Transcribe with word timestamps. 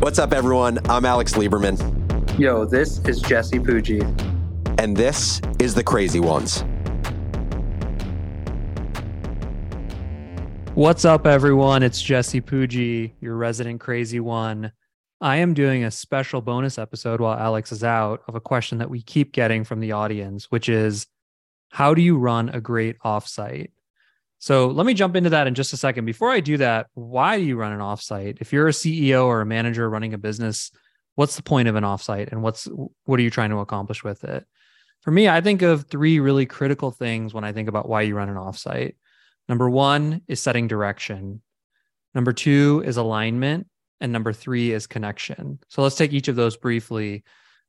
What's 0.00 0.20
up, 0.20 0.32
everyone? 0.32 0.78
I'm 0.88 1.04
Alex 1.04 1.32
Lieberman. 1.34 2.38
Yo, 2.38 2.64
this 2.64 3.00
is 3.00 3.20
Jesse 3.20 3.58
Pujji. 3.58 4.00
And 4.80 4.96
this 4.96 5.40
is 5.58 5.74
The 5.74 5.82
Crazy 5.82 6.20
Ones. 6.20 6.62
What's 10.74 11.04
up, 11.04 11.26
everyone? 11.26 11.82
It's 11.82 12.00
Jesse 12.00 12.40
Pujji, 12.40 13.14
your 13.20 13.34
resident 13.34 13.80
crazy 13.80 14.20
one. 14.20 14.70
I 15.20 15.38
am 15.38 15.52
doing 15.52 15.82
a 15.82 15.90
special 15.90 16.40
bonus 16.40 16.78
episode 16.78 17.20
while 17.20 17.36
Alex 17.36 17.72
is 17.72 17.82
out 17.82 18.22
of 18.28 18.36
a 18.36 18.40
question 18.40 18.78
that 18.78 18.90
we 18.90 19.02
keep 19.02 19.32
getting 19.32 19.64
from 19.64 19.80
the 19.80 19.90
audience, 19.90 20.52
which 20.52 20.68
is 20.68 21.08
how 21.70 21.94
do 21.94 22.02
you 22.02 22.16
run 22.16 22.48
a 22.50 22.60
great 22.60 22.96
offsite? 23.00 23.70
So 24.38 24.68
let 24.68 24.86
me 24.86 24.94
jump 24.94 25.16
into 25.16 25.30
that 25.30 25.46
in 25.46 25.54
just 25.54 25.72
a 25.72 25.76
second. 25.76 26.04
Before 26.04 26.30
I 26.30 26.40
do 26.40 26.56
that, 26.58 26.86
why 26.94 27.38
do 27.38 27.44
you 27.44 27.56
run 27.56 27.72
an 27.72 27.80
offsite? 27.80 28.38
If 28.40 28.52
you're 28.52 28.68
a 28.68 28.72
CEO 28.72 29.24
or 29.24 29.40
a 29.40 29.46
manager 29.46 29.88
running 29.90 30.14
a 30.14 30.18
business, 30.18 30.70
what's 31.16 31.36
the 31.36 31.42
point 31.42 31.66
of 31.66 31.74
an 31.74 31.84
offsite 31.84 32.30
and 32.30 32.42
what's 32.42 32.68
what 33.04 33.18
are 33.18 33.22
you 33.22 33.30
trying 33.30 33.50
to 33.50 33.58
accomplish 33.58 34.04
with 34.04 34.22
it? 34.22 34.46
For 35.00 35.10
me, 35.10 35.28
I 35.28 35.40
think 35.40 35.62
of 35.62 35.86
three 35.86 36.20
really 36.20 36.46
critical 36.46 36.90
things 36.90 37.34
when 37.34 37.44
I 37.44 37.52
think 37.52 37.68
about 37.68 37.88
why 37.88 38.02
you 38.02 38.14
run 38.14 38.28
an 38.28 38.36
offsite. 38.36 38.94
Number 39.48 39.68
1 39.68 40.22
is 40.28 40.40
setting 40.40 40.68
direction. 40.68 41.40
Number 42.14 42.32
2 42.32 42.84
is 42.84 42.96
alignment 42.96 43.66
and 44.00 44.12
number 44.12 44.32
3 44.32 44.72
is 44.72 44.86
connection. 44.86 45.58
So 45.68 45.82
let's 45.82 45.96
take 45.96 46.12
each 46.12 46.28
of 46.28 46.36
those 46.36 46.56
briefly. 46.56 47.24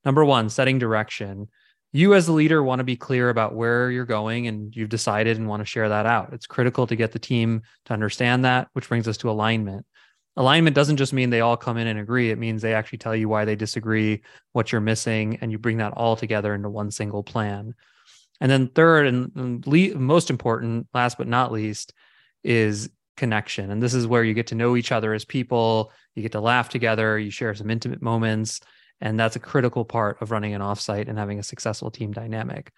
Number 0.05 0.23
1, 0.23 0.49
setting 0.49 0.79
direction 0.79 1.49
you 1.91 2.13
as 2.13 2.27
a 2.27 2.33
leader 2.33 2.61
want 2.61 2.79
to 2.79 2.83
be 2.83 2.95
clear 2.95 3.29
about 3.29 3.55
where 3.55 3.89
you're 3.89 4.05
going 4.05 4.47
and 4.47 4.75
you've 4.75 4.89
decided 4.89 5.37
and 5.37 5.47
want 5.47 5.61
to 5.61 5.65
share 5.65 5.89
that 5.89 6.05
out. 6.05 6.33
It's 6.33 6.45
critical 6.45 6.85
to 6.87 6.95
get 6.95 7.11
the 7.11 7.19
team 7.19 7.63
to 7.85 7.93
understand 7.93 8.45
that, 8.45 8.67
which 8.73 8.87
brings 8.87 9.07
us 9.07 9.17
to 9.17 9.29
alignment. 9.29 9.85
Alignment 10.37 10.75
doesn't 10.75 10.97
just 10.97 11.13
mean 11.13 11.29
they 11.29 11.41
all 11.41 11.57
come 11.57 11.77
in 11.77 11.87
and 11.87 11.99
agree. 11.99 12.29
It 12.29 12.37
means 12.37 12.61
they 12.61 12.73
actually 12.73 12.99
tell 12.99 13.15
you 13.15 13.27
why 13.27 13.43
they 13.43 13.55
disagree, 13.55 14.21
what 14.53 14.71
you're 14.71 14.81
missing, 14.81 15.39
and 15.41 15.51
you 15.51 15.57
bring 15.57 15.77
that 15.77 15.93
all 15.93 16.15
together 16.15 16.53
into 16.53 16.69
one 16.69 16.91
single 16.91 17.23
plan. 17.23 17.73
And 18.39 18.49
then 18.49 18.67
third 18.67 19.07
and 19.07 19.65
le- 19.65 19.95
most 19.95 20.29
important, 20.29 20.87
last 20.93 21.17
but 21.17 21.27
not 21.27 21.51
least, 21.51 21.93
is 22.43 22.89
connection. 23.17 23.69
And 23.71 23.83
this 23.83 23.93
is 23.93 24.07
where 24.07 24.23
you 24.23 24.33
get 24.33 24.47
to 24.47 24.55
know 24.55 24.77
each 24.77 24.91
other 24.91 25.13
as 25.13 25.25
people, 25.25 25.91
you 26.15 26.21
get 26.21 26.31
to 26.33 26.39
laugh 26.39 26.69
together, 26.69 27.19
you 27.19 27.31
share 27.31 27.53
some 27.53 27.69
intimate 27.69 28.01
moments, 28.01 28.61
and 29.01 29.19
that's 29.19 29.35
a 29.35 29.39
critical 29.39 29.85
part 29.85 30.21
of 30.21 30.31
running 30.31 30.53
an 30.53 30.61
offsite 30.61 31.07
and 31.07 31.17
having 31.17 31.39
a 31.39 31.43
successful 31.43 31.91
team 31.91 32.11
dynamic. 32.11 32.71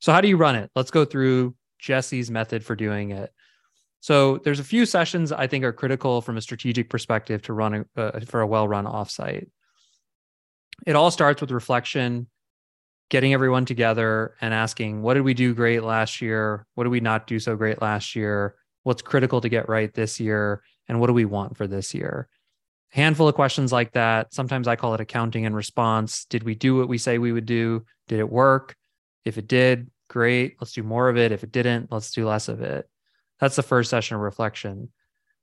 So, 0.00 0.12
how 0.12 0.20
do 0.20 0.28
you 0.28 0.36
run 0.36 0.56
it? 0.56 0.70
Let's 0.74 0.90
go 0.90 1.04
through 1.04 1.54
Jesse's 1.78 2.30
method 2.30 2.64
for 2.64 2.76
doing 2.76 3.10
it. 3.10 3.32
So, 4.00 4.38
there's 4.38 4.60
a 4.60 4.64
few 4.64 4.86
sessions 4.86 5.32
I 5.32 5.46
think 5.46 5.64
are 5.64 5.72
critical 5.72 6.20
from 6.20 6.36
a 6.36 6.42
strategic 6.42 6.90
perspective 6.90 7.42
to 7.42 7.52
run 7.52 7.86
a, 7.96 8.00
uh, 8.00 8.20
for 8.20 8.40
a 8.40 8.46
well-run 8.46 8.84
offsite. 8.84 9.48
It 10.86 10.96
all 10.96 11.10
starts 11.10 11.40
with 11.40 11.50
reflection, 11.50 12.26
getting 13.10 13.32
everyone 13.32 13.64
together 13.64 14.34
and 14.40 14.52
asking, 14.52 15.02
what 15.02 15.14
did 15.14 15.22
we 15.22 15.34
do 15.34 15.54
great 15.54 15.82
last 15.82 16.20
year? 16.20 16.66
What 16.74 16.84
did 16.84 16.90
we 16.90 17.00
not 17.00 17.26
do 17.26 17.38
so 17.38 17.56
great 17.56 17.80
last 17.80 18.16
year? 18.16 18.56
What's 18.82 19.02
critical 19.02 19.40
to 19.40 19.48
get 19.48 19.68
right 19.68 19.92
this 19.94 20.18
year? 20.18 20.62
And 20.88 21.00
what 21.00 21.06
do 21.06 21.12
we 21.12 21.24
want 21.24 21.56
for 21.56 21.66
this 21.66 21.94
year? 21.94 22.28
Handful 22.94 23.26
of 23.26 23.34
questions 23.34 23.72
like 23.72 23.90
that. 23.92 24.32
Sometimes 24.32 24.68
I 24.68 24.76
call 24.76 24.94
it 24.94 25.00
accounting 25.00 25.46
and 25.46 25.56
response. 25.56 26.26
Did 26.26 26.44
we 26.44 26.54
do 26.54 26.76
what 26.78 26.88
we 26.88 26.96
say 26.96 27.18
we 27.18 27.32
would 27.32 27.44
do? 27.44 27.84
Did 28.06 28.20
it 28.20 28.30
work? 28.30 28.76
If 29.24 29.36
it 29.36 29.48
did, 29.48 29.90
great. 30.08 30.54
Let's 30.60 30.72
do 30.72 30.84
more 30.84 31.08
of 31.08 31.16
it. 31.16 31.32
If 31.32 31.42
it 31.42 31.50
didn't, 31.50 31.90
let's 31.90 32.12
do 32.12 32.24
less 32.24 32.46
of 32.48 32.60
it. 32.62 32.88
That's 33.40 33.56
the 33.56 33.64
first 33.64 33.90
session 33.90 34.14
of 34.14 34.20
reflection. 34.20 34.90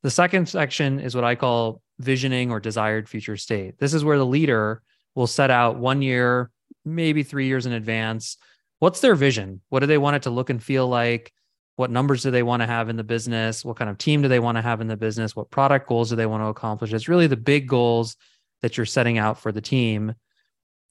The 0.02 0.10
second 0.10 0.48
section 0.48 1.02
is 1.02 1.14
what 1.14 1.26
I 1.26 1.36
call 1.36 1.82
visioning 2.00 2.52
or 2.52 2.62
desired 2.62 3.10
future 3.10 3.36
state. 3.36 3.78
This 3.80 3.94
is 3.94 4.06
where 4.06 4.18
the 4.18 4.26
leader 4.26 4.82
will 5.14 5.28
set 5.28 5.52
out 5.52 5.76
one 5.76 6.02
year, 6.02 6.52
maybe 6.86 7.22
three 7.22 7.48
years 7.48 7.66
in 7.66 7.74
advance. 7.74 8.38
What's 8.80 9.02
their 9.02 9.14
vision? 9.14 9.59
What 9.68 9.81
do 9.81 9.88
they 9.88 9.98
want 9.98 10.16
it 10.16 10.22
to 10.24 10.30
look 10.30 10.50
and 10.50 10.64
feel 10.64 10.88
like? 10.88 11.34
What 11.81 11.90
numbers 11.90 12.22
do 12.22 12.30
they 12.30 12.44
want 12.44 12.62
to 12.62 12.68
have 12.68 12.90
in 12.90 12.96
the 12.96 13.03
business? 13.03 13.66
What 13.66 13.75
kind 13.75 13.90
of 13.90 13.97
team 13.97 14.22
do 14.22 14.28
they 14.28 14.40
want 14.40 14.56
to 14.56 14.62
have 14.62 14.81
in 14.81 14.88
the 14.88 14.96
business? 14.96 15.36
What 15.36 15.50
product 15.50 15.90
goals 15.90 16.12
do 16.12 16.16
they 16.16 16.28
want 16.28 16.44
to 16.44 16.47
accomplish? 16.47 16.94
It's 16.94 17.08
really 17.08 17.25
the 17.25 17.36
big 17.36 17.68
goals 17.68 18.18
that 18.62 18.78
you're 18.78 18.86
setting 18.86 19.18
out 19.18 19.40
for 19.40 19.52
the 19.52 19.62
team. 19.62 20.14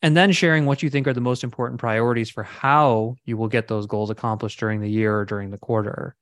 And 0.02 0.16
then 0.16 0.32
sharing 0.32 0.66
what 0.66 0.82
you 0.82 0.90
think 0.90 1.06
are 1.06 1.12
the 1.12 1.20
most 1.20 1.44
important 1.44 1.78
priorities 1.78 2.28
for 2.28 2.42
how 2.42 3.14
you 3.24 3.36
will 3.36 3.46
get 3.46 3.68
those 3.68 3.86
goals 3.86 4.10
accomplished 4.10 4.58
during 4.58 4.80
the 4.80 4.90
year 4.90 5.16
or 5.16 5.24
during 5.24 5.50
the 5.50 5.58
quarter. 5.58 6.16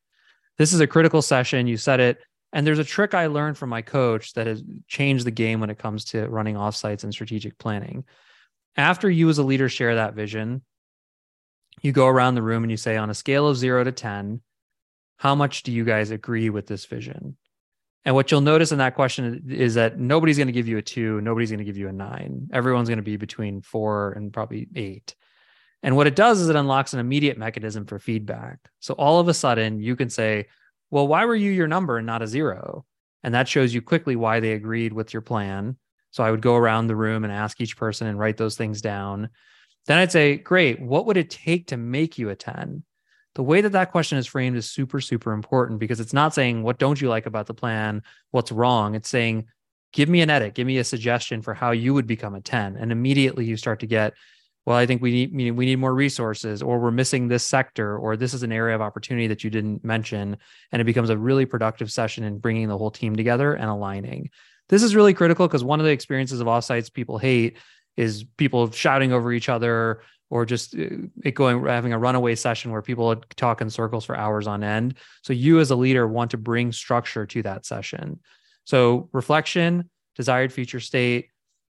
This 0.59 0.75
is 0.75 0.81
a 0.81 0.87
critical 0.87 1.23
session 1.23 1.67
you 1.67 1.79
said 1.79 1.99
it. 1.99 2.19
And 2.53 2.67
there's 2.67 2.79
a 2.79 2.85
trick 2.85 3.15
i 3.15 3.27
learned 3.27 3.57
from 3.57 3.71
my 3.71 3.81
coach 3.81 4.35
that 4.35 4.47
has 4.47 4.63
changed 4.87 5.25
the 5.25 5.31
game 5.31 5.61
when 5.61 5.71
it 5.71 5.79
comes 5.79 6.05
to 6.07 6.29
running 6.29 6.57
offsites 6.57 7.05
and 7.05 7.13
strategic 7.15 7.57
planning. 7.57 8.05
After 8.77 9.09
you 9.09 9.31
as 9.31 9.39
a 9.39 9.43
leader 9.43 9.71
share 9.71 9.95
that 9.95 10.13
vision 10.13 10.61
you 11.83 11.93
go 11.93 12.07
around 12.07 12.35
the 12.35 12.43
room 12.43 12.65
and 12.65 12.71
you 12.71 12.77
say 12.77 12.97
on 12.97 13.11
a 13.11 13.15
scale 13.15 13.47
of 13.47 13.57
0 13.57 13.85
to 13.85 13.93
10 13.93 14.41
how 15.19 15.35
much 15.35 15.65
do 15.65 15.73
you 15.73 15.85
guys 15.85 16.11
agree 16.11 16.49
with 16.49 16.67
this 16.67 16.87
vision? 16.87 17.37
And 18.05 18.15
what 18.15 18.31
you'll 18.31 18.41
notice 18.41 18.73
in 18.73 18.79
that 18.79 18.95
question 18.95 19.45
is 19.51 19.75
that 19.75 19.99
nobody's 19.99 20.39
going 20.39 20.47
to 20.47 20.53
give 20.53 20.69
you 20.69 20.79
a 20.79 20.83
two, 20.83 21.21
nobody's 21.21 21.51
going 21.51 21.59
to 21.59 21.65
give 21.65 21.77
you 21.77 21.89
a 21.89 21.93
nine. 21.93 22.49
Everyone's 22.53 22.89
going 22.89 22.99
to 22.99 23.03
be 23.03 23.17
between 23.17 23.61
four 23.61 24.13
and 24.13 24.33
probably 24.33 24.69
eight. 24.77 25.15
And 25.83 25.97
what 25.97 26.07
it 26.07 26.17
does 26.17 26.41
is 26.41 26.49
it 26.49 26.57
unlocks 26.57 26.93
an 26.93 27.01
immediate 27.01 27.39
mechanism 27.39 27.85
for 27.85 27.99
feedback. 27.99 28.59
So 28.81 28.95
all 28.95 29.21
of 29.21 29.29
a 29.29 29.35
sudden, 29.35 29.81
you 29.81 29.95
can 29.95 30.09
say, 30.09 30.47
Well, 30.91 31.07
why 31.07 31.25
were 31.25 31.37
you 31.37 31.51
your 31.51 31.69
number 31.69 31.99
and 31.99 32.07
not 32.07 32.23
a 32.23 32.27
zero? 32.27 32.85
And 33.23 33.35
that 33.35 33.49
shows 33.49 33.75
you 33.75 33.83
quickly 33.83 34.17
why 34.17 34.41
they 34.41 34.53
agreed 34.53 34.93
with 34.93 35.13
your 35.13 35.23
plan. 35.23 35.77
So 36.11 36.25
I 36.25 36.31
would 36.31 36.41
go 36.41 36.57
around 36.57 36.87
the 36.87 36.97
room 36.97 37.25
and 37.25 37.33
ask 37.33 37.61
each 37.61 37.77
person 37.77 38.07
and 38.07 38.19
write 38.19 38.37
those 38.37 38.57
things 38.57 38.81
down. 38.81 39.29
Then 39.87 39.99
I'd 39.99 40.13
say, 40.13 40.37
Great, 40.37 40.81
what 40.81 41.07
would 41.07 41.17
it 41.17 41.31
take 41.31 41.69
to 41.69 41.77
make 41.77 42.19
you 42.19 42.31
a 42.31 42.37
10? 42.37 42.85
The 43.39 43.45
way 43.45 43.61
that 43.61 43.71
that 43.71 43.93
question 43.93 44.19
is 44.19 44.27
framed 44.27 44.57
is 44.57 44.69
super 44.69 45.01
super 45.01 45.33
important 45.33 45.79
because 45.79 46.01
it's 46.01 46.13
not 46.13 46.35
saying 46.35 46.65
what 46.65 46.77
don't 46.77 47.01
you 47.01 47.09
like 47.09 47.25
about 47.25 47.47
the 47.47 47.55
plan? 47.55 48.03
What's 48.33 48.51
wrong? 48.51 48.97
It's 48.97 49.09
saying 49.09 49.47
give 49.93 50.09
me 50.09 50.23
an 50.23 50.29
edit. 50.29 50.55
Give 50.55 50.67
me 50.67 50.79
a 50.79 50.85
suggestion 50.85 51.41
for 51.41 51.55
how 51.55 51.71
you 51.71 51.95
would 51.95 52.09
become 52.09 52.35
a 52.35 52.41
10 52.41 52.77
and 52.77 52.91
immediately 52.91 53.45
you 53.45 53.57
start 53.57 53.79
to 53.79 53.87
get 53.87 54.15
well 54.67 54.77
i 54.77 54.87
think 54.87 55.01
we 55.01 55.29
need 55.31 55.57
we 55.57 55.67
need 55.67 55.77
more 55.77 55.95
resources 55.95 56.63
or 56.63 56.81
we're 56.81 56.91
missing 56.91 57.29
this 57.29 57.47
sector 57.47 57.97
or 57.97 58.17
this 58.17 58.35
is 58.35 58.43
an 58.43 58.51
area 58.51 58.75
of 58.75 58.83
opportunity 58.83 59.29
that 59.29 59.45
you 59.45 59.51
didn't 59.51 59.85
mention. 59.85 60.37
And 60.73 60.83
it 60.83 60.85
becomes 60.85 61.09
a 61.09 61.17
really 61.17 61.47
productive 61.47 61.93
session 61.93 62.25
in 62.25 62.39
bringing 62.39 62.67
the 62.67 62.77
whole 62.77 62.91
team 62.91 63.15
together 63.15 63.55
and 63.55 63.71
aligning. 63.71 64.31
This 64.69 64.83
is 64.83 64.97
really 64.97 65.15
critical 65.15 65.47
because 65.47 65.63
one 65.63 65.79
of 65.79 65.87
the 65.87 65.93
experiences 65.93 66.41
of 66.41 66.49
offsites 66.49 66.93
people 66.93 67.19
hate 67.19 67.57
is 67.97 68.25
people 68.37 68.73
shouting 68.73 69.13
over 69.13 69.33
each 69.33 69.49
other 69.49 70.03
or 70.31 70.45
just 70.45 70.75
uh, 70.75 70.89
it 71.25 71.35
going 71.35 71.65
having 71.65 71.93
a 71.93 71.99
runaway 71.99 72.35
session 72.35 72.71
where 72.71 72.83
people 72.83 73.17
talk 73.37 73.61
in 73.61 73.71
circles 73.71 74.05
for 74.05 74.17
hours 74.17 74.47
on 74.47 74.63
end. 74.63 74.95
So 75.23 75.33
you 75.33 75.61
as 75.61 75.71
a 75.71 75.77
leader 75.77 76.07
want 76.07 76.31
to 76.33 76.37
bring 76.37 76.73
structure 76.73 77.27
to 77.27 77.43
that 77.43 77.65
session. 77.65 78.21
So 78.65 79.09
reflection, 79.13 79.89
desired 80.17 80.53
future 80.53 80.81
state, 80.81 81.31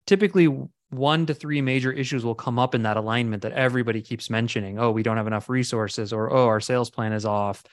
typically 0.05 0.49
one 0.89 1.25
to 1.25 1.33
three 1.33 1.61
major 1.61 1.91
issues 1.91 2.25
will 2.25 2.35
come 2.35 2.59
up 2.59 2.75
in 2.75 2.83
that 2.83 2.97
alignment 2.97 3.43
that 3.43 3.53
everybody 3.53 4.01
keeps 4.01 4.29
mentioning. 4.29 4.77
Oh, 4.77 4.91
we 4.91 5.03
don't 5.03 5.17
have 5.17 5.27
enough 5.27 5.47
resources 5.47 6.11
or 6.11 6.31
oh, 6.31 6.47
our 6.47 6.59
sales 6.59 6.89
plan 6.89 7.13
is 7.13 7.25
off. 7.25 7.63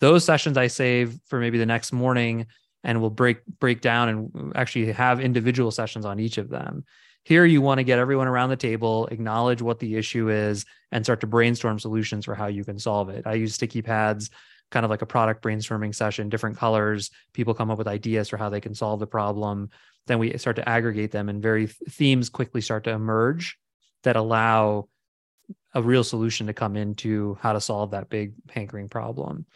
Those 0.00 0.24
sessions 0.24 0.56
I 0.56 0.68
save 0.68 1.18
for 1.26 1.38
maybe 1.38 1.58
the 1.58 1.66
next 1.66 1.92
morning 1.92 2.46
and 2.82 3.00
we'll 3.00 3.10
break 3.10 3.44
break 3.60 3.80
down 3.80 4.08
and 4.08 4.52
actually 4.56 4.92
have 4.92 5.20
individual 5.20 5.70
sessions 5.70 6.04
on 6.04 6.20
each 6.20 6.38
of 6.38 6.48
them. 6.48 6.84
Here, 7.24 7.44
you 7.44 7.62
want 7.62 7.78
to 7.78 7.84
get 7.84 7.98
everyone 7.98 8.28
around 8.28 8.50
the 8.50 8.56
table, 8.56 9.06
acknowledge 9.06 9.62
what 9.62 9.78
the 9.78 9.96
issue 9.96 10.28
is, 10.28 10.66
and 10.92 11.04
start 11.04 11.20
to 11.20 11.26
brainstorm 11.26 11.78
solutions 11.78 12.26
for 12.26 12.34
how 12.34 12.46
you 12.46 12.64
can 12.64 12.78
solve 12.78 13.08
it. 13.08 13.26
I 13.26 13.34
use 13.34 13.54
sticky 13.54 13.80
pads, 13.80 14.30
kind 14.70 14.84
of 14.84 14.90
like 14.90 15.02
a 15.02 15.06
product 15.06 15.42
brainstorming 15.42 15.94
session, 15.94 16.28
different 16.28 16.58
colors. 16.58 17.10
People 17.32 17.54
come 17.54 17.70
up 17.70 17.78
with 17.78 17.88
ideas 17.88 18.28
for 18.28 18.36
how 18.36 18.50
they 18.50 18.60
can 18.60 18.74
solve 18.74 19.00
the 19.00 19.06
problem. 19.06 19.70
Then 20.06 20.18
we 20.18 20.36
start 20.36 20.56
to 20.56 20.68
aggregate 20.68 21.12
them, 21.12 21.30
and 21.30 21.42
very 21.42 21.66
themes 21.66 22.28
quickly 22.28 22.60
start 22.60 22.84
to 22.84 22.90
emerge 22.90 23.58
that 24.02 24.16
allow 24.16 24.88
a 25.72 25.82
real 25.82 26.04
solution 26.04 26.46
to 26.48 26.52
come 26.52 26.76
into 26.76 27.38
how 27.40 27.54
to 27.54 27.60
solve 27.60 27.92
that 27.92 28.10
big 28.10 28.34
hankering 28.50 28.88
problem. 28.88 29.46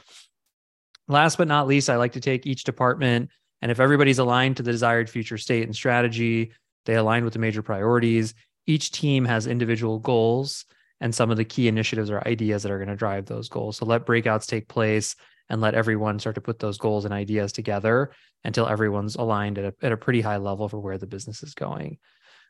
Last 1.06 1.36
but 1.36 1.48
not 1.48 1.66
least, 1.66 1.90
I 1.90 1.96
like 1.96 2.12
to 2.12 2.20
take 2.20 2.46
each 2.46 2.64
department 2.64 3.30
and 3.60 3.70
if 3.70 3.80
everybody's 3.80 4.18
aligned 4.18 4.56
to 4.58 4.62
the 4.62 4.72
desired 4.72 5.10
future 5.10 5.38
state 5.38 5.64
and 5.64 5.74
strategy, 5.74 6.52
they 6.88 6.94
align 6.94 7.22
with 7.22 7.34
the 7.34 7.38
major 7.38 7.60
priorities. 7.62 8.32
Each 8.66 8.90
team 8.90 9.26
has 9.26 9.46
individual 9.46 9.98
goals 9.98 10.64
and 11.02 11.14
some 11.14 11.30
of 11.30 11.36
the 11.36 11.44
key 11.44 11.68
initiatives 11.68 12.10
or 12.10 12.26
ideas 12.26 12.62
that 12.62 12.72
are 12.72 12.78
going 12.78 12.88
to 12.88 12.96
drive 12.96 13.26
those 13.26 13.50
goals. 13.50 13.76
So 13.76 13.84
let 13.84 14.06
breakouts 14.06 14.46
take 14.46 14.68
place 14.68 15.14
and 15.50 15.60
let 15.60 15.74
everyone 15.74 16.18
start 16.18 16.36
to 16.36 16.40
put 16.40 16.60
those 16.60 16.78
goals 16.78 17.04
and 17.04 17.12
ideas 17.12 17.52
together 17.52 18.12
until 18.42 18.66
everyone's 18.66 19.16
aligned 19.16 19.58
at 19.58 19.66
a, 19.66 19.84
at 19.84 19.92
a 19.92 19.98
pretty 19.98 20.22
high 20.22 20.38
level 20.38 20.66
for 20.66 20.80
where 20.80 20.96
the 20.96 21.06
business 21.06 21.42
is 21.42 21.52
going. 21.52 21.98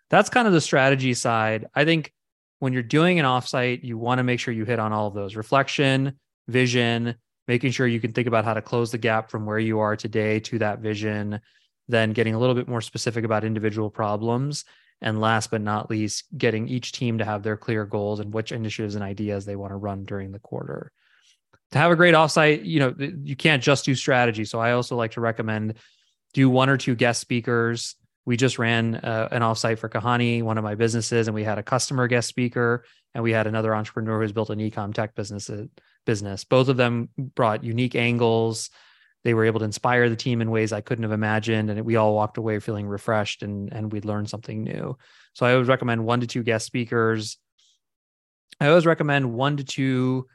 That's 0.08 0.30
kind 0.30 0.46
of 0.46 0.54
the 0.54 0.60
strategy 0.60 1.14
side. 1.14 1.66
I 1.74 1.84
think 1.84 2.12
when 2.60 2.72
you're 2.72 2.84
doing 2.84 3.18
an 3.18 3.26
offsite, 3.26 3.82
you 3.82 3.98
want 3.98 4.18
to 4.20 4.24
make 4.24 4.38
sure 4.38 4.54
you 4.54 4.64
hit 4.64 4.78
on 4.78 4.92
all 4.92 5.08
of 5.08 5.14
those 5.14 5.34
reflection, 5.34 6.16
vision, 6.46 7.16
making 7.48 7.72
sure 7.72 7.88
you 7.88 7.98
can 7.98 8.12
think 8.12 8.28
about 8.28 8.44
how 8.44 8.54
to 8.54 8.62
close 8.62 8.92
the 8.92 8.98
gap 8.98 9.32
from 9.32 9.46
where 9.46 9.58
you 9.58 9.80
are 9.80 9.96
today 9.96 10.38
to 10.38 10.60
that 10.60 10.78
vision, 10.78 11.40
then 11.88 12.12
getting 12.12 12.34
a 12.34 12.38
little 12.38 12.54
bit 12.54 12.68
more 12.68 12.80
specific 12.80 13.24
about 13.24 13.44
individual 13.44 13.90
problems. 13.90 14.64
And 15.00 15.20
last 15.20 15.50
but 15.50 15.60
not 15.60 15.90
least, 15.90 16.24
getting 16.36 16.68
each 16.68 16.92
team 16.92 17.18
to 17.18 17.24
have 17.24 17.42
their 17.42 17.56
clear 17.56 17.84
goals 17.84 18.20
and 18.20 18.32
which 18.32 18.52
initiatives 18.52 18.94
and 18.94 19.04
ideas 19.04 19.44
they 19.44 19.56
want 19.56 19.70
to 19.70 19.76
run 19.76 20.04
during 20.04 20.32
the 20.32 20.40
quarter. 20.40 20.90
To 21.72 21.78
have 21.78 21.92
a 21.92 21.96
great 21.96 22.14
offsite, 22.14 22.64
you 22.64 22.80
know, 22.80 22.94
you 22.98 23.36
can't 23.36 23.62
just 23.62 23.84
do 23.84 23.94
strategy. 23.94 24.44
So 24.44 24.58
I 24.58 24.72
also 24.72 24.96
like 24.96 25.12
to 25.12 25.20
recommend 25.20 25.74
do 26.34 26.50
one 26.50 26.68
or 26.68 26.76
two 26.76 26.94
guest 26.94 27.20
speakers. 27.20 27.94
We 28.26 28.36
just 28.36 28.58
ran 28.58 28.96
uh, 28.96 29.28
an 29.30 29.42
offsite 29.42 29.78
for 29.78 29.88
Kahani, 29.88 30.42
one 30.42 30.58
of 30.58 30.64
my 30.64 30.74
businesses, 30.74 31.28
and 31.28 31.34
we 31.34 31.44
had 31.44 31.58
a 31.58 31.62
customer 31.62 32.08
guest 32.08 32.28
speaker, 32.28 32.84
and 33.14 33.22
we 33.22 33.32
had 33.32 33.46
another 33.46 33.74
entrepreneur 33.74 34.20
who's 34.20 34.32
built 34.32 34.50
an 34.50 34.58
ecom 34.58 34.92
tech 34.92 35.14
business. 35.14 35.48
Uh, 35.48 35.66
business. 36.08 36.42
Both 36.42 36.68
of 36.68 36.78
them 36.78 37.10
brought 37.18 37.62
unique 37.62 37.94
angles, 37.94 38.70
they 39.24 39.34
were 39.34 39.44
able 39.44 39.58
to 39.60 39.64
inspire 39.64 40.08
the 40.08 40.16
team 40.16 40.40
in 40.40 40.50
ways 40.50 40.72
I 40.72 40.80
couldn't 40.80 41.02
have 41.02 41.12
imagined. 41.12 41.70
And 41.70 41.80
we 41.84 41.96
all 41.96 42.14
walked 42.14 42.38
away 42.38 42.58
feeling 42.60 42.86
refreshed 42.86 43.42
and, 43.42 43.72
and 43.72 43.92
we'd 43.92 44.04
learned 44.04 44.30
something 44.30 44.62
new. 44.62 44.96
So 45.34 45.44
I 45.44 45.52
always 45.52 45.68
recommend 45.68 46.04
one 46.04 46.20
to 46.20 46.26
two 46.26 46.42
guest 46.42 46.66
speakers. 46.66 47.38
I 48.60 48.68
always 48.68 48.86
recommend 48.86 49.32
one 49.32 49.56
to 49.56 49.64
two 49.64 50.26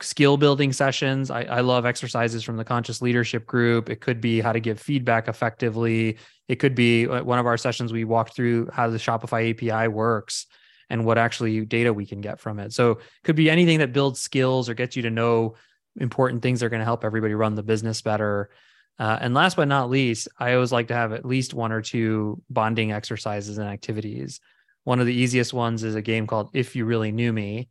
skill 0.00 0.36
building 0.36 0.72
sessions. 0.72 1.30
I, 1.30 1.42
I 1.42 1.60
love 1.60 1.84
exercises 1.84 2.44
from 2.44 2.56
the 2.56 2.64
conscious 2.64 3.02
leadership 3.02 3.46
group. 3.46 3.90
It 3.90 4.00
could 4.00 4.20
be 4.20 4.40
how 4.40 4.52
to 4.52 4.60
give 4.60 4.80
feedback 4.80 5.28
effectively. 5.28 6.18
It 6.46 6.56
could 6.56 6.74
be 6.74 7.06
uh, 7.06 7.24
one 7.24 7.38
of 7.38 7.46
our 7.46 7.56
sessions 7.56 7.92
we 7.92 8.04
walked 8.04 8.34
through 8.34 8.68
how 8.72 8.88
the 8.88 8.98
Shopify 8.98 9.50
API 9.50 9.88
works 9.88 10.46
and 10.90 11.04
what 11.04 11.18
actually 11.18 11.64
data 11.64 11.92
we 11.92 12.06
can 12.06 12.20
get 12.20 12.40
from 12.40 12.58
it. 12.58 12.72
So 12.72 12.92
it 12.92 13.00
could 13.24 13.36
be 13.36 13.50
anything 13.50 13.78
that 13.78 13.92
builds 13.92 14.20
skills 14.20 14.68
or 14.68 14.74
gets 14.74 14.96
you 14.96 15.02
to 15.02 15.10
know 15.10 15.54
important 15.96 16.42
things 16.42 16.60
that 16.60 16.66
are 16.66 16.70
going 16.70 16.80
to 16.80 16.84
help 16.84 17.04
everybody 17.04 17.34
run 17.34 17.54
the 17.54 17.62
business 17.62 18.02
better. 18.02 18.50
Uh, 18.98 19.18
and 19.20 19.34
last 19.34 19.56
but 19.56 19.68
not 19.68 19.90
least, 19.90 20.28
I 20.38 20.54
always 20.54 20.72
like 20.72 20.88
to 20.88 20.94
have 20.94 21.12
at 21.12 21.24
least 21.24 21.54
one 21.54 21.72
or 21.72 21.80
two 21.80 22.42
bonding 22.50 22.92
exercises 22.92 23.58
and 23.58 23.68
activities. 23.68 24.40
One 24.84 25.00
of 25.00 25.06
the 25.06 25.14
easiest 25.14 25.52
ones 25.52 25.84
is 25.84 25.94
a 25.94 26.02
game 26.02 26.26
called 26.26 26.50
If 26.52 26.74
You 26.74 26.84
Really 26.84 27.12
Knew 27.12 27.32
Me. 27.32 27.68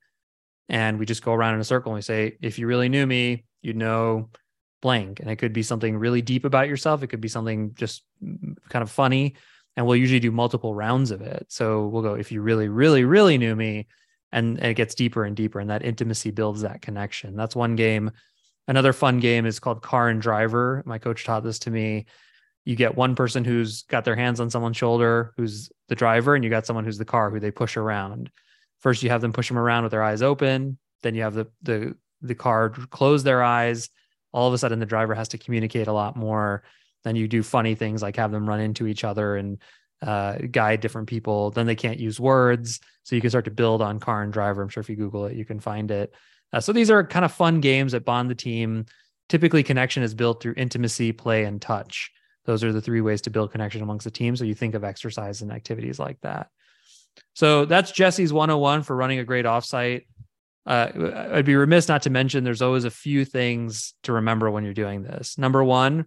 And 0.69 0.99
we 0.99 1.05
just 1.05 1.23
go 1.23 1.33
around 1.33 1.55
in 1.55 1.61
a 1.61 1.65
circle 1.65 1.91
and 1.91 1.97
we 1.97 2.01
say, 2.01 2.37
If 2.41 2.59
you 2.59 2.67
really 2.67 2.89
knew 2.89 3.05
me, 3.05 3.45
you'd 3.61 3.77
know 3.77 4.29
blank. 4.81 5.19
And 5.19 5.29
it 5.29 5.37
could 5.37 5.53
be 5.53 5.63
something 5.63 5.97
really 5.97 6.21
deep 6.21 6.45
about 6.45 6.67
yourself. 6.67 7.03
It 7.03 7.07
could 7.07 7.21
be 7.21 7.27
something 7.27 7.73
just 7.75 8.03
kind 8.69 8.83
of 8.83 8.91
funny. 8.91 9.35
And 9.75 9.85
we'll 9.85 9.95
usually 9.95 10.19
do 10.19 10.31
multiple 10.31 10.73
rounds 10.73 11.11
of 11.11 11.21
it. 11.21 11.45
So 11.49 11.87
we'll 11.87 12.03
go, 12.03 12.15
If 12.15 12.31
you 12.31 12.41
really, 12.41 12.67
really, 12.67 13.03
really 13.03 13.37
knew 13.37 13.55
me, 13.55 13.87
and, 14.31 14.57
and 14.57 14.67
it 14.67 14.75
gets 14.75 14.95
deeper 14.95 15.23
and 15.23 15.35
deeper 15.35 15.59
and 15.59 15.69
that 15.69 15.83
intimacy 15.83 16.31
builds 16.31 16.61
that 16.61 16.81
connection. 16.81 17.35
That's 17.35 17.55
one 17.55 17.75
game. 17.75 18.11
Another 18.67 18.93
fun 18.93 19.19
game 19.19 19.45
is 19.45 19.59
called 19.59 19.81
car 19.81 20.09
and 20.09 20.21
driver. 20.21 20.83
My 20.85 20.97
coach 20.97 21.23
taught 21.23 21.43
this 21.43 21.59
to 21.59 21.71
me. 21.71 22.05
You 22.65 22.75
get 22.75 22.97
one 22.97 23.15
person 23.15 23.45
who's 23.45 23.83
got 23.83 24.03
their 24.03 24.15
hands 24.15 24.41
on 24.41 24.49
someone's 24.49 24.75
shoulder 24.75 25.33
who's 25.37 25.69
the 25.87 25.95
driver 25.95 26.35
and 26.35 26.43
you 26.43 26.49
got 26.49 26.65
someone 26.65 26.83
who's 26.83 26.97
the 26.97 27.05
car 27.05 27.29
who 27.29 27.39
they 27.39 27.51
push 27.51 27.77
around. 27.77 28.29
First 28.79 29.03
you 29.03 29.09
have 29.09 29.21
them 29.21 29.31
push 29.31 29.47
them 29.47 29.57
around 29.57 29.83
with 29.83 29.91
their 29.91 30.03
eyes 30.03 30.21
open. 30.21 30.77
Then 31.01 31.15
you 31.15 31.21
have 31.21 31.33
the 31.33 31.47
the 31.61 31.95
the 32.21 32.35
car 32.35 32.69
close 32.69 33.23
their 33.23 33.41
eyes. 33.41 33.89
All 34.33 34.47
of 34.47 34.53
a 34.53 34.57
sudden 34.57 34.79
the 34.79 34.85
driver 34.85 35.15
has 35.15 35.29
to 35.29 35.37
communicate 35.37 35.87
a 35.87 35.93
lot 35.93 36.17
more. 36.17 36.63
Then 37.05 37.15
you 37.15 37.29
do 37.29 37.43
funny 37.43 37.75
things 37.75 38.01
like 38.01 38.17
have 38.17 38.31
them 38.31 38.49
run 38.49 38.59
into 38.59 38.85
each 38.85 39.05
other 39.05 39.37
and 39.37 39.59
uh, 40.01 40.37
guide 40.51 40.79
different 40.79 41.07
people. 41.07 41.51
Then 41.51 41.65
they 41.65 41.75
can't 41.75 41.99
use 41.99 42.19
words. 42.19 42.79
So 43.03 43.15
you 43.15 43.21
can 43.21 43.29
start 43.29 43.45
to 43.45 43.51
build 43.51 43.81
on 43.81 43.99
car 43.99 44.23
and 44.23 44.31
driver. 44.31 44.61
I'm 44.61 44.69
sure 44.69 44.81
if 44.81 44.89
you 44.89 44.95
Google 44.95 45.25
it, 45.25 45.35
you 45.35 45.45
can 45.45 45.59
find 45.59 45.89
it. 45.91 46.13
Uh, 46.53 46.59
so 46.59 46.71
these 46.73 46.91
are 46.91 47.05
kind 47.05 47.25
of 47.25 47.31
fun 47.31 47.61
games 47.61 47.91
that 47.91 48.05
bond 48.05 48.29
the 48.29 48.35
team. 48.35 48.85
Typically, 49.29 49.63
connection 49.63 50.03
is 50.03 50.13
built 50.13 50.41
through 50.41 50.53
intimacy, 50.57 51.11
play, 51.11 51.43
and 51.43 51.61
touch. 51.61 52.11
Those 52.45 52.63
are 52.63 52.71
the 52.71 52.81
three 52.81 53.01
ways 53.01 53.21
to 53.23 53.29
build 53.29 53.51
connection 53.51 53.81
amongst 53.81 54.05
the 54.05 54.11
team. 54.11 54.35
So 54.35 54.45
you 54.45 54.55
think 54.55 54.73
of 54.73 54.83
exercise 54.83 55.41
and 55.41 55.51
activities 55.51 55.99
like 55.99 56.19
that. 56.21 56.47
So 57.33 57.65
that's 57.65 57.91
Jesse's 57.91 58.31
101 58.31 58.83
for 58.83 58.95
running 58.95 59.19
a 59.19 59.25
great 59.25 59.45
offsite. 59.45 60.05
Uh, 60.65 61.29
I'd 61.31 61.45
be 61.45 61.55
remiss 61.55 61.87
not 61.87 62.03
to 62.03 62.09
mention 62.09 62.43
there's 62.43 62.61
always 62.61 62.83
a 62.83 62.91
few 62.91 63.25
things 63.25 63.93
to 64.03 64.13
remember 64.13 64.51
when 64.51 64.63
you're 64.63 64.73
doing 64.73 65.01
this. 65.01 65.37
Number 65.37 65.63
one, 65.63 66.05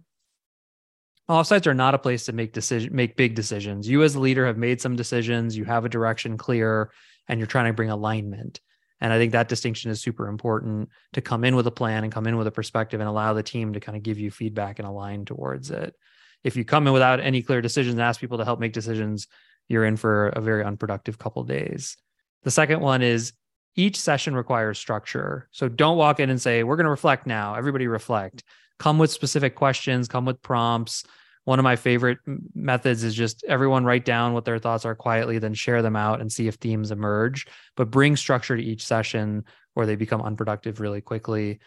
offsites 1.31 1.65
are 1.65 1.73
not 1.73 1.95
a 1.95 1.99
place 1.99 2.25
to 2.25 2.33
make 2.33 2.53
decision 2.53 2.93
make 2.93 3.15
big 3.15 3.35
decisions. 3.35 3.87
You 3.87 4.03
as 4.03 4.15
a 4.15 4.19
leader 4.19 4.45
have 4.45 4.57
made 4.57 4.81
some 4.81 4.95
decisions 4.95 5.57
you 5.57 5.65
have 5.65 5.85
a 5.85 5.89
direction 5.89 6.37
clear 6.37 6.91
and 7.27 7.39
you're 7.39 7.47
trying 7.47 7.67
to 7.67 7.73
bring 7.73 7.89
alignment. 7.89 8.59
And 8.99 9.11
i 9.11 9.17
think 9.17 9.31
that 9.31 9.47
distinction 9.47 9.89
is 9.89 10.01
super 10.01 10.27
important 10.27 10.89
to 11.13 11.21
come 11.21 11.43
in 11.43 11.55
with 11.55 11.67
a 11.67 11.71
plan 11.71 12.03
and 12.03 12.13
come 12.13 12.27
in 12.27 12.37
with 12.37 12.47
a 12.47 12.51
perspective 12.51 12.99
and 12.99 13.09
allow 13.09 13.33
the 13.33 13.43
team 13.43 13.73
to 13.73 13.79
kind 13.79 13.95
of 13.95 14.03
give 14.03 14.19
you 14.19 14.29
feedback 14.29 14.77
and 14.79 14.87
align 14.87 15.25
towards 15.25 15.71
it. 15.71 15.95
If 16.43 16.55
you 16.55 16.65
come 16.65 16.85
in 16.87 16.93
without 16.93 17.19
any 17.19 17.41
clear 17.41 17.61
decisions 17.61 17.93
and 17.93 18.01
ask 18.01 18.19
people 18.19 18.37
to 18.39 18.45
help 18.45 18.59
make 18.59 18.73
decisions 18.73 19.27
you're 19.67 19.85
in 19.85 19.95
for 19.95 20.27
a 20.29 20.41
very 20.41 20.63
unproductive 20.63 21.17
couple 21.17 21.43
days. 21.43 21.97
The 22.43 22.51
second 22.51 22.81
one 22.81 23.01
is 23.01 23.33
each 23.75 23.97
session 23.97 24.35
requires 24.35 24.77
structure. 24.77 25.47
So 25.51 25.69
don't 25.69 25.97
walk 25.97 26.19
in 26.19 26.29
and 26.29 26.41
say 26.41 26.63
we're 26.63 26.75
going 26.75 26.85
to 26.85 26.91
reflect 26.91 27.25
now. 27.25 27.55
Everybody 27.55 27.87
reflect. 27.87 28.43
Come 28.79 28.97
with 28.97 29.11
specific 29.11 29.55
questions 29.55 30.07
come 30.07 30.25
with 30.25 30.41
prompts 30.41 31.05
one 31.45 31.59
of 31.59 31.63
my 31.63 31.75
favorite 31.75 32.19
methods 32.53 33.03
is 33.03 33.15
just 33.15 33.43
everyone 33.45 33.83
write 33.83 34.05
down 34.05 34.33
what 34.33 34.45
their 34.45 34.59
thoughts 34.59 34.85
are 34.85 34.95
quietly, 34.95 35.39
then 35.39 35.53
share 35.53 35.81
them 35.81 35.95
out 35.95 36.21
and 36.21 36.31
see 36.31 36.47
if 36.47 36.55
themes 36.55 36.91
emerge, 36.91 37.47
but 37.75 37.89
bring 37.89 38.15
structure 38.15 38.55
to 38.55 38.63
each 38.63 38.85
session 38.85 39.43
or 39.75 39.85
they 39.85 39.95
become 39.95 40.21
unproductive 40.21 40.79
really 40.79 41.01
quickly. 41.01 41.59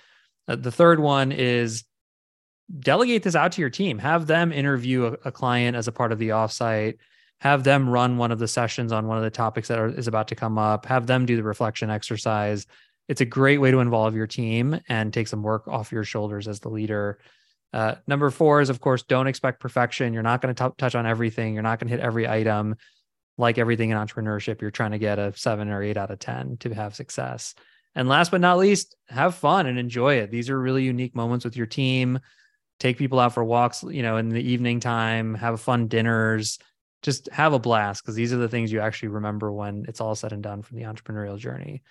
Uh, 0.47 0.57
the 0.57 0.71
third 0.71 1.01
one 1.01 1.33
is 1.33 1.85
delegate 2.79 3.23
this 3.23 3.35
out 3.35 3.53
to 3.53 3.61
your 3.61 3.71
team. 3.71 3.99
Have 3.99 4.27
them 4.27 4.53
interview 4.53 5.07
a, 5.07 5.13
a, 5.29 5.33
client 5.33 5.77
as 5.77 5.89
a 5.89 5.93
part 5.93 6.13
of 6.13 6.19
the 6.19 6.31
offsite. 6.31 6.97
Have 7.41 7.65
them 7.65 7.89
run 7.89 8.17
one 8.17 8.33
of 8.33 8.39
the 8.39 8.49
sessions 8.49 8.93
on 8.93 9.07
one 9.07 9.19
of 9.19 9.25
the 9.25 9.31
topics 9.31 9.69
that 9.69 9.79
are, 9.79 9.89
is 9.89 10.07
about 10.07 10.29
to 10.29 10.35
come 10.35 10.57
up. 10.57 10.87
Have 10.87 11.07
them 11.07 11.27
do 11.27 11.37
the 11.37 11.43
reflection 11.43 11.91
exercise. 11.91 12.67
It's 13.09 13.21
a 13.21 13.27
great 13.27 13.59
way 13.59 13.71
to 13.71 13.81
involve 13.81 14.15
your 14.15 14.27
team 14.27 14.81
and 14.89 15.13
take 15.13 15.29
some 15.29 15.43
work 15.43 15.69
off 15.69 15.93
your 15.93 16.05
shoulders 16.05 16.49
as 16.49 16.61
the 16.61 16.71
leader. 16.71 17.19
Uh, 17.75 17.97
number 18.07 18.31
four 18.31 18.61
is, 18.61 18.71
of 18.71 18.81
course, 18.81 19.03
don't 19.03 19.27
expect 19.27 19.59
perfection. 19.59 20.15
You're 20.15 20.23
not 20.23 20.41
going 20.41 20.55
to 20.55 20.73
touch 20.79 20.95
on 20.95 21.07
everything. 21.07 21.55
You're 21.55 21.65
not 21.65 21.81
going 21.81 21.89
to 21.89 21.97
hit 21.97 22.01
every 22.01 22.29
item. 22.29 22.77
Like 23.37 23.59
everything 23.59 23.91
in 23.91 23.99
entrepreneurship, 23.99 24.61
you're 24.61 24.71
trying 24.71 24.93
to 24.93 24.99
get 24.99 25.19
a 25.19 25.37
seven 25.37 25.69
or 25.69 25.83
eight 25.83 25.97
out 25.97 26.13
of 26.13 26.21
10 26.21 26.59
to 26.59 26.73
have 26.73 26.95
success. 26.95 27.57
And 27.97 28.09
last 28.09 28.31
but 28.31 28.41
not 28.41 28.59
least, 28.59 28.95
have 29.09 29.35
fun 29.35 29.67
and 29.67 29.77
enjoy 29.77 30.15
it. 30.19 30.31
These 30.31 30.51
are 30.51 30.59
really 30.59 30.85
unique 30.85 31.17
moments 31.17 31.45
with 31.45 31.57
your 31.57 31.67
team. 31.67 32.21
Take 32.79 32.97
people 32.97 33.19
out 33.19 33.35
for 33.35 33.43
walks, 33.43 33.83
you 33.83 34.03
know, 34.03 34.19
in 34.19 34.29
the 34.29 34.41
evening 34.41 34.79
time, 34.79 35.35
have 35.35 35.61
fun 35.61 35.89
dinners, 35.89 36.61
just 37.03 37.29
have 37.33 37.55
a 37.55 37.59
blast 37.59 38.05
because 38.05 38.15
these 38.15 38.33
are 38.33 38.37
the 38.37 38.49
things 38.49 38.71
you 38.71 38.79
actually 38.79 39.09
remember 39.09 39.51
when 39.51 39.85
it's 39.89 40.01
all 40.01 40.15
said 40.15 40.33
and 40.33 40.45
done 40.45 40.63
from 40.63 40.79
the 40.79 40.85
entrepreneurial 40.85 41.39
journey. 41.39 41.83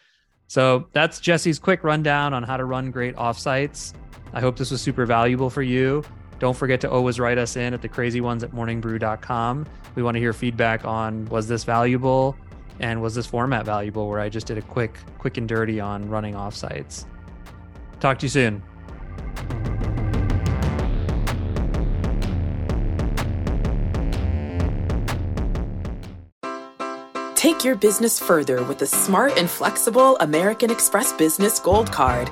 So 0.48 0.88
that's 0.94 1.20
Jesse's 1.20 1.60
quick 1.60 1.84
rundown 1.84 2.34
on 2.34 2.44
how 2.44 2.56
to 2.56 2.64
run 2.64 2.90
great 2.90 3.18
offsites. 3.18 3.94
I 4.34 4.42
hope 4.42 4.58
this 4.58 4.72
was 4.72 4.82
super 4.82 5.06
valuable 5.06 5.50
for 5.50 5.62
you. 5.62 6.04
Don't 6.40 6.58
forget 6.58 6.82
to 6.82 6.90
always 6.90 7.20
write 7.20 7.38
us 7.38 7.56
in 7.56 7.74
at 7.74 7.82
the 7.82 7.88
crazy 7.88 8.20
ones 8.20 8.44
at 8.44 8.52
morningbrew.com. 8.52 9.66
We 9.96 10.04
want 10.04 10.16
to 10.16 10.20
hear 10.20 10.34
feedback 10.34 10.86
on 10.86 11.26
was 11.26 11.48
this 11.48 11.64
valuable 11.64 12.36
and 12.80 13.02
was 13.02 13.16
this 13.16 13.28
format 13.28 13.66
valuable 13.66 14.10
where 14.10 14.20
I 14.20 14.30
just 14.30 14.48
did 14.48 14.58
a 14.58 14.62
quick, 14.62 14.98
quick 15.20 15.38
and 15.38 15.48
dirty 15.48 15.80
on 15.80 16.10
running 16.10 16.34
offsites. 16.34 17.06
Talk 18.00 18.20
to 18.20 18.26
you 18.26 18.30
soon. 18.30 18.64
Take 27.36 27.64
your 27.64 27.76
business 27.76 28.20
further 28.20 28.64
with 28.64 28.80
the 28.80 28.88
smart 28.88 29.38
and 29.38 29.50
flexible 29.50 30.18
American 30.20 30.72
Express 30.72 31.14
Business 31.14 31.60
Gold 31.60 31.92
Card. 31.92 32.32